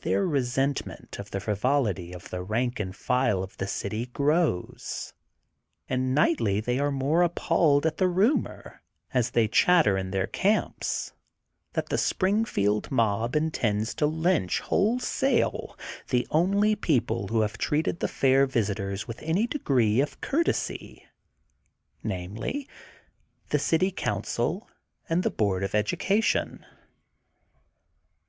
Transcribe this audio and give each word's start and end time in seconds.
Their 0.00 0.26
resentment 0.26 1.20
of 1.20 1.30
the 1.30 1.38
frivolity 1.38 2.12
of 2.12 2.30
the 2.30 2.42
rank 2.42 2.80
and 2.80 2.96
file 2.96 3.44
of 3.44 3.56
the 3.58 3.68
city 3.68 4.06
grows, 4.06 5.12
and 5.88 6.12
nightly 6.12 6.58
they 6.58 6.80
are 6.80 6.88
the 6.90 6.98
more 6.98 7.22
appalled 7.22 7.86
at 7.86 7.98
the 7.98 8.08
rumor 8.08 8.82
as 9.14 9.30
they 9.30 9.46
chatter 9.46 9.96
in 9.96 10.10
their 10.10 10.26
camps, 10.26 11.12
that 11.74 11.90
the 11.90 11.96
Springfield 11.96 12.90
mob 12.90 13.36
intends 13.36 13.94
to 13.94 14.06
lynch 14.06 14.58
whole 14.58 14.98
sale 14.98 15.78
the 16.08 16.26
only 16.32 16.74
people 16.74 17.28
who 17.28 17.42
have 17.42 17.56
treated 17.56 18.00
the 18.00 18.08
Fair 18.08 18.46
visitors 18.46 19.06
with 19.06 19.22
any 19.22 19.46
degree 19.46 20.00
of 20.00 20.20
courtesy, 20.20 21.06
namely:— 22.02 22.68
^the 23.52 23.60
City 23.60 23.92
Council 23.92 24.68
and 25.08 25.22
the 25.22 25.30
Board 25.30 25.62
of 25.62 25.72
Education. 25.72 26.66